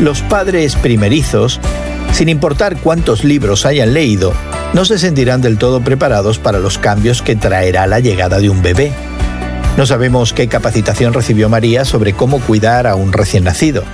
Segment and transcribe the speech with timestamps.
[0.00, 1.60] Los padres primerizos,
[2.14, 4.32] sin importar cuántos libros hayan leído,
[4.72, 8.62] no se sentirán del todo preparados para los cambios que traerá la llegada de un
[8.62, 8.92] bebé.
[9.76, 13.84] No sabemos qué capacitación recibió María sobre cómo cuidar a un recién nacido.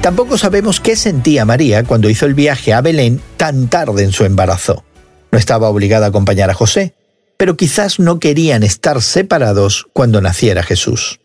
[0.00, 4.24] Tampoco sabemos qué sentía María cuando hizo el viaje a Belén tan tarde en su
[4.24, 4.82] embarazo.
[5.30, 6.96] No estaba obligada a acompañar a José,
[7.36, 11.20] pero quizás no querían estar separados cuando naciera Jesús.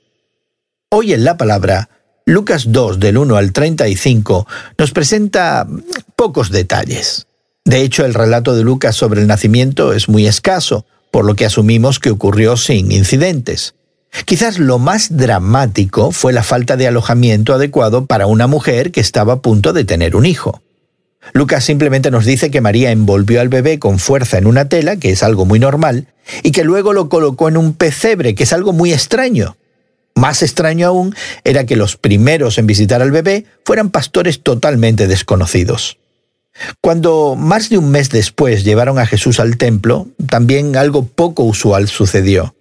[0.91, 1.89] Hoy en la palabra,
[2.29, 4.47] Lucas 2 del 1 al 35
[4.77, 5.65] nos presenta
[6.15, 7.25] pocos detalles.
[7.65, 11.47] De hecho, el relato de Lucas sobre el nacimiento es muy escaso, por lo que
[11.47, 13.73] asumimos que ocurrió sin incidentes.
[14.25, 19.33] Quizás lo más dramático fue la falta de alojamiento adecuado para una mujer que estaba
[19.33, 20.61] a punto de tener un hijo.
[21.33, 25.09] Lucas simplemente nos dice que María envolvió al bebé con fuerza en una tela, que
[25.09, 26.05] es algo muy normal,
[26.43, 29.55] y que luego lo colocó en un pesebre, que es algo muy extraño.
[30.19, 31.15] Más extraño aún
[31.45, 35.97] era que los primeros en visitar al bebé fueran pastores totalmente desconocidos.
[36.81, 41.87] Cuando más de un mes después llevaron a Jesús al templo, también algo poco usual
[41.87, 42.53] sucedió.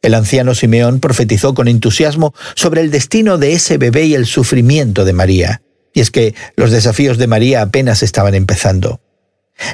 [0.00, 5.04] El anciano Simeón profetizó con entusiasmo sobre el destino de ese bebé y el sufrimiento
[5.04, 5.60] de María.
[5.92, 9.02] Y es que los desafíos de María apenas estaban empezando.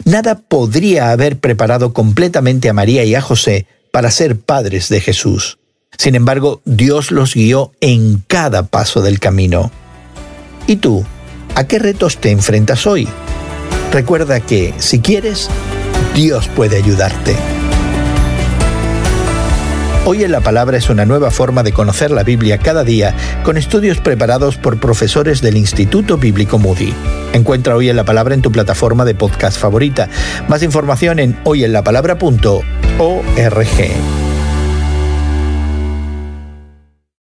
[0.05, 5.60] Nada podría haber preparado completamente a María y a José para ser padres de Jesús.
[5.99, 9.71] Sin embargo, Dios los guió en cada paso del camino.
[10.67, 11.05] ¿Y tú?
[11.55, 13.09] ¿A qué retos te enfrentas hoy?
[13.93, 15.49] Recuerda que, si quieres,
[16.15, 17.37] Dios puede ayudarte.
[20.07, 23.57] Hoy en la Palabra es una nueva forma de conocer la Biblia cada día con
[23.57, 26.95] estudios preparados por profesores del Instituto Bíblico Moody.
[27.33, 30.09] Encuentra Hoy en la Palabra en tu plataforma de podcast favorita.
[30.49, 34.30] Más información en hoyenlapalabra.org.